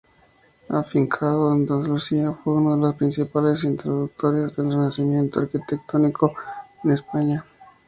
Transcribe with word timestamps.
Afincado 0.69 1.53
en 1.53 1.67
Andalucía, 1.69 2.31
fue 2.31 2.55
uno 2.55 2.75
de 2.75 2.81
los 2.81 2.95
principales 2.95 3.63
introductores 3.63 4.55
del 4.55 4.71
Renacimiento 4.71 5.41
arquitectónico 5.41 6.33
en 6.83 6.91
España. 6.93 7.45